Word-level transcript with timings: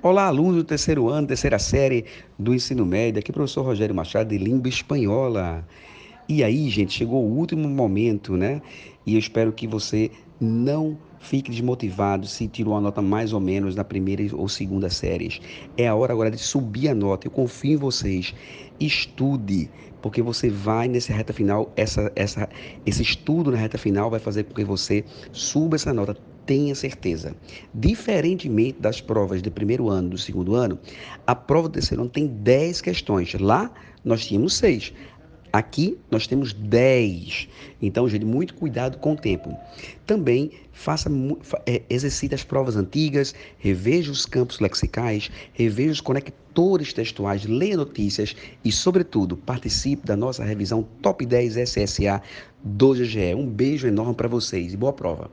Olá, 0.00 0.26
aluno 0.26 0.54
do 0.54 0.64
terceiro 0.64 1.08
ano, 1.08 1.26
terceira 1.26 1.58
série 1.58 2.04
do 2.38 2.54
ensino 2.54 2.86
médio. 2.86 3.18
Aqui 3.18 3.30
é 3.30 3.32
o 3.32 3.34
professor 3.34 3.62
Rogério 3.62 3.92
Machado, 3.92 4.28
de 4.28 4.38
língua 4.38 4.68
espanhola. 4.68 5.66
E 6.28 6.44
aí, 6.44 6.70
gente, 6.70 6.92
chegou 6.92 7.24
o 7.24 7.36
último 7.36 7.68
momento, 7.68 8.36
né? 8.36 8.62
E 9.04 9.14
eu 9.14 9.18
espero 9.18 9.52
que 9.52 9.66
você 9.66 10.12
não 10.40 10.96
fique 11.18 11.50
desmotivado 11.50 12.28
se 12.28 12.46
tirou 12.46 12.74
uma 12.74 12.80
nota 12.80 13.02
mais 13.02 13.32
ou 13.32 13.40
menos 13.40 13.74
na 13.74 13.82
primeira 13.82 14.22
ou 14.36 14.48
segunda 14.48 14.88
séries. 14.88 15.40
É 15.76 15.88
a 15.88 15.94
hora 15.96 16.12
agora 16.12 16.30
de 16.30 16.38
subir 16.38 16.88
a 16.88 16.94
nota. 16.94 17.26
Eu 17.26 17.30
confio 17.32 17.72
em 17.72 17.76
vocês. 17.76 18.34
Estude, 18.78 19.68
porque 20.00 20.22
você 20.22 20.48
vai 20.48 20.86
nessa 20.86 21.12
reta 21.12 21.32
final, 21.32 21.72
essa, 21.76 22.12
essa, 22.14 22.48
esse 22.86 23.02
estudo 23.02 23.50
na 23.50 23.56
reta 23.56 23.76
final 23.76 24.10
vai 24.10 24.20
fazer 24.20 24.44
com 24.44 24.54
que 24.54 24.64
você 24.64 25.04
suba 25.32 25.74
essa 25.74 25.92
nota 25.92 26.16
tenha 26.48 26.74
certeza. 26.74 27.36
Diferentemente 27.74 28.80
das 28.80 29.02
provas 29.02 29.42
de 29.42 29.50
primeiro 29.50 29.90
ano, 29.90 30.08
do 30.08 30.18
segundo 30.18 30.54
ano, 30.54 30.78
a 31.26 31.34
prova 31.34 31.68
do 31.68 31.74
terceiro 31.74 32.00
ano 32.00 32.10
tem 32.10 32.26
10 32.26 32.80
questões. 32.80 33.34
Lá 33.34 33.70
nós 34.02 34.26
tínhamos 34.26 34.54
6. 34.54 34.94
Aqui 35.52 35.98
nós 36.10 36.26
temos 36.26 36.54
10. 36.54 37.48
Então, 37.82 38.08
gente, 38.08 38.24
muito 38.24 38.54
cuidado 38.54 38.96
com 38.96 39.12
o 39.12 39.16
tempo. 39.16 39.54
Também 40.06 40.50
faça 40.72 41.10
é, 41.66 41.82
exercite 41.90 42.34
as 42.34 42.44
provas 42.44 42.76
antigas, 42.76 43.34
reveja 43.58 44.10
os 44.10 44.24
campos 44.24 44.58
lexicais, 44.58 45.30
reveja 45.52 45.92
os 45.92 46.00
conectores 46.00 46.94
textuais, 46.94 47.44
leia 47.44 47.76
notícias 47.76 48.34
e, 48.64 48.72
sobretudo, 48.72 49.36
participe 49.36 50.06
da 50.06 50.16
nossa 50.16 50.42
revisão 50.42 50.82
Top 51.02 51.24
10 51.24 51.56
SSA 51.56 52.22
do 52.64 52.94
GGE. 52.94 53.34
Um 53.34 53.46
beijo 53.46 53.86
enorme 53.86 54.14
para 54.14 54.28
vocês 54.28 54.72
e 54.72 54.76
boa 54.78 54.94
prova. 54.94 55.30